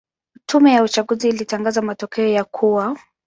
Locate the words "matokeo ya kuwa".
1.81-2.95